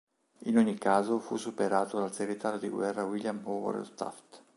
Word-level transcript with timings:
In 0.45 0.57
ogni 0.57 0.79
caso 0.79 1.19
fu 1.19 1.35
superato 1.37 1.99
dal 1.99 2.11
segretario 2.11 2.57
di 2.57 2.69
guerra 2.69 3.03
William 3.05 3.39
Howard 3.45 3.93
Taft. 3.93 4.43